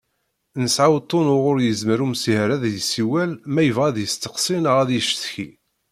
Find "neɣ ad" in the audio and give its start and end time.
4.57-4.89